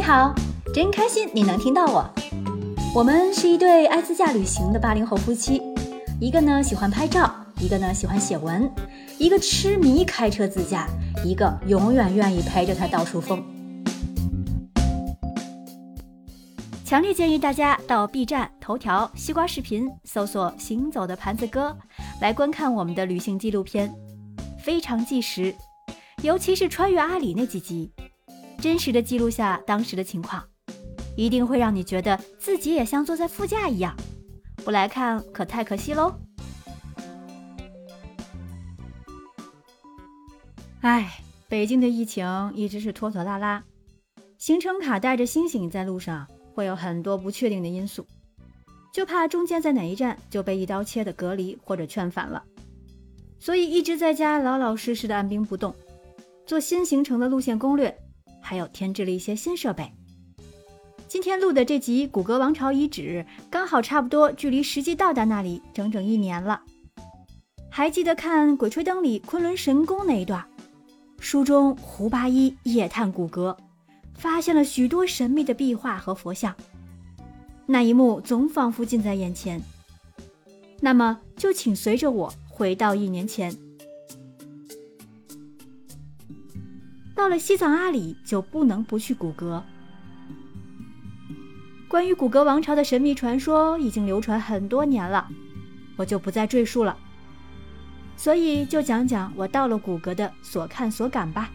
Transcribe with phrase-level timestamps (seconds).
[0.00, 0.34] 你好，
[0.72, 2.10] 真开心你能听到我。
[2.94, 5.60] 我们是一对爱自驾旅行的八零后夫妻，
[6.18, 7.30] 一个呢喜欢拍照，
[7.60, 8.66] 一个呢喜欢写文，
[9.18, 10.88] 一个痴迷开车自驾，
[11.22, 13.44] 一个永远愿意陪着他到处疯。
[16.82, 21.76] 强烈建议大家到 B 站、头条、西瓜视频搜索“行走的盘子哥”
[22.22, 23.92] 来观看我们的旅行纪录片，
[24.58, 25.54] 非常纪实，
[26.22, 27.92] 尤其是穿越阿里那几集，
[28.60, 30.44] 真实的记录下当时的情况，
[31.16, 33.96] 一定会让你觉得自己也像坐在副驾一样。
[34.64, 36.14] 不来看可太可惜喽！
[40.82, 43.64] 唉，北京的疫情一直是拖拖拉拉，
[44.38, 46.26] 行程卡带着星星在路上。
[46.52, 48.04] 会有很多不确定的因素，
[48.92, 52.42] 就怕中间在哪一站就被一刀切的隔离或者劝返了，
[53.38, 55.74] 所以一直在家老老实实的按兵不动，
[56.44, 57.96] 做新行程的路线攻略，
[58.50, 59.88] 还有添置了一些新设备。
[61.06, 66.60] 今天录的这集古格王朝遗址，刚好差不多距离实际到达那里整整一年了。
[67.70, 70.44] 还记得看《鬼吹灯》里昆仑神宫那一段，
[71.20, 73.56] 书中胡八一夜探古阁。
[74.14, 76.52] 发现了许多神秘的壁画和佛像，
[77.66, 79.62] 那一幕总仿佛近在眼前。
[80.80, 83.56] 那么，就请随着我回到一年前。
[87.20, 89.62] 到了西藏阿里，就不能不去古格。
[91.86, 95.28] 关于古格王朝的神秘传说已经流传很多年了，
[95.96, 96.96] 我就不再赘述了。
[98.16, 101.50] 所以，就讲讲我到了古格的所看所感吧。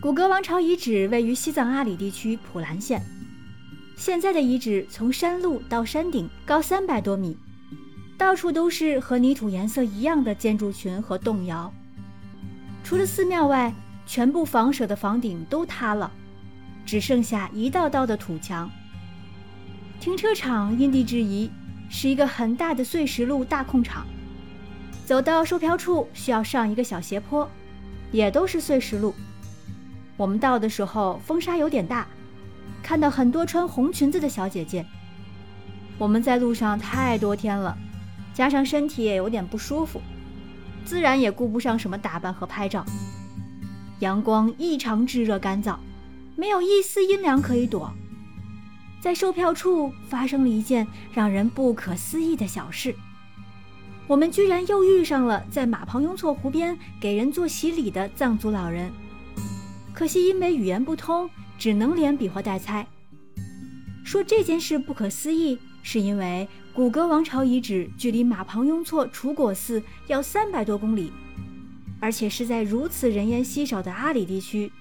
[0.00, 3.00] 古格王朝遗址位于西藏阿里地区普兰县。
[3.96, 7.36] 现在的遗址从山路到山顶高三百多米，
[8.18, 11.72] 到处都是和泥土颜色一样的建筑群和洞窑。
[12.84, 13.72] 除了寺庙外，
[14.06, 16.10] 全部房舍的房顶都塌了，
[16.84, 18.70] 只剩下一道道的土墙。
[20.00, 21.50] 停车场因地制宜，
[21.88, 24.04] 是一个很大的碎石路大空场。
[25.06, 27.48] 走到售票处需要上一个小斜坡，
[28.10, 29.14] 也都是碎石路。
[30.16, 32.06] 我们到的时候风沙有点大，
[32.82, 34.84] 看到很多穿红裙子的小姐姐。
[35.98, 37.76] 我们在路上太多天了，
[38.34, 40.00] 加上身体也有点不舒服，
[40.84, 42.84] 自然也顾不上什么打扮和拍照。
[44.00, 45.76] 阳光异常炙热干燥，
[46.36, 47.92] 没有一丝阴凉可以躲。
[49.00, 52.94] 在售票处发生了一件让人不可思议的小事，
[54.06, 58.92] 我们居然又遇上了在马旁雍措湖边给人做洗礼的藏族老人。
[59.92, 61.28] 可惜因为语言不通，
[61.58, 62.86] 只能连比划带猜。
[64.04, 71.12] 说这件事不可思议，是因为古格王朝遗址距离马旁雍措楚果寺要三百多公里，
[72.00, 74.72] 而且是在如此人烟稀少的阿里地区，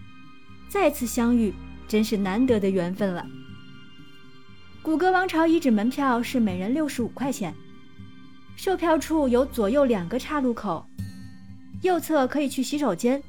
[0.70, 1.54] 再次相遇
[1.88, 3.28] 真是难得的缘分了。
[4.82, 7.54] 古格王朝遗址门票是每人六十五块钱，
[8.56, 10.86] 售票处有左右两个岔路口，
[11.82, 13.22] 右侧可以去洗手间。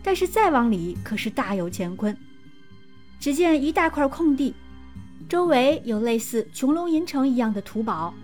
[0.00, 2.16] 但是再往里可是大有乾坤。
[3.18, 4.54] 只见一大块空地，
[5.28, 8.14] 周围有类似穹窿银城一样的土堡，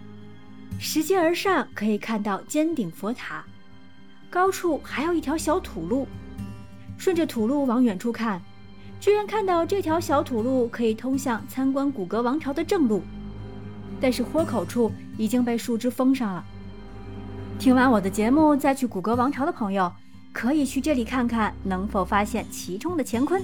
[0.79, 3.45] 拾阶而上可以看到尖顶佛塔，
[4.31, 6.09] 高处还有一条小土路。
[6.97, 8.41] 顺着土路往远处看，
[9.01, 13.03] 居然看到这条小土路可以通向参观古格王朝的正路，
[14.01, 16.43] 但是豁口处已经被树枝封上了。
[17.59, 19.93] 听完我的节目再去古格王朝的朋友。
[20.33, 23.41] 可以去这里看看，能否发现其中的乾坤。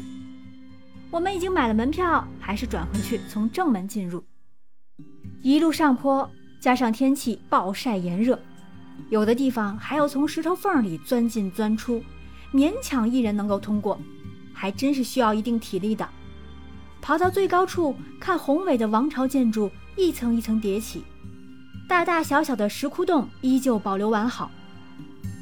[1.11, 4.23] 我们已经买了门票，还是转回去从正门进入。
[5.43, 8.39] 一路上坡，加上天气暴晒炎热，
[9.09, 12.01] 有的地方还要从石头缝里钻进钻出，
[12.55, 13.99] 勉强一人能够通过，
[14.53, 16.09] 还真是需要一定体力的。
[17.03, 21.03] 跑到最高处，看宏伟的王朝建筑一层一层叠起，
[21.89, 24.49] 大大小小的石窟洞依旧保留完好。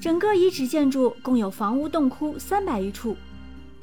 [0.00, 3.17] 整个遗址建筑共有房屋洞窟三百余处，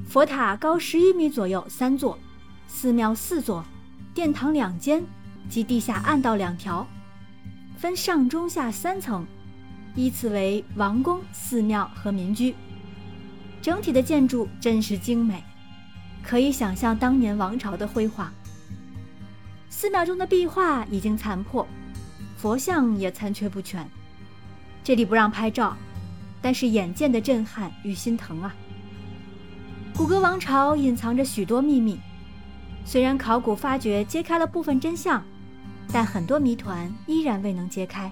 [0.03, 2.17] 佛塔高十一米左右三座，
[2.67, 3.63] 寺庙四座，
[4.13, 5.03] 殿堂两间
[5.49, 6.87] 及地下暗道两条，
[7.77, 9.25] 分上中下三层，
[9.95, 12.55] 依次为王宫、寺庙和民居。
[13.61, 15.43] 整体的建筑真是精美，
[16.21, 18.31] 可以想象当年王朝的辉煌。
[19.69, 21.67] 寺庙中的壁画已经残破，
[22.37, 23.89] 佛像也残缺不全，
[24.83, 25.75] 这里不让拍照。
[26.41, 28.55] 但是眼见的震撼与心疼啊！
[29.97, 31.97] 古格王朝隐藏着许多秘密，
[32.83, 35.23] 虽然考古发掘揭开了部分真相，
[35.89, 38.11] 但很多谜团依然未能揭开。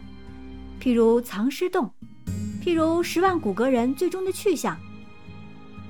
[0.80, 1.92] 譬如藏尸洞，
[2.64, 4.80] 譬如十万古格人最终的去向。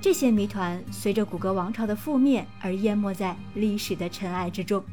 [0.01, 4.83] 这些谜团随着古格王朝的覆灭而淹没在历史的尘埃之中。